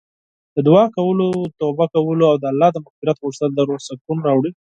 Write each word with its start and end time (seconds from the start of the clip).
د 0.55 0.57
دعا 0.67 0.85
کولو، 0.95 1.29
توبه 1.59 1.85
کولو 1.93 2.23
او 2.31 2.35
د 2.39 2.45
الله 2.51 2.69
مغفرت 2.85 3.17
غوښتل 3.23 3.49
د 3.55 3.59
روح 3.67 3.79
سکون 3.87 4.17
راوړي. 4.27 4.51